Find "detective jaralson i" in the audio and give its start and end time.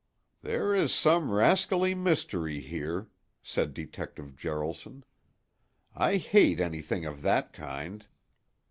3.75-6.15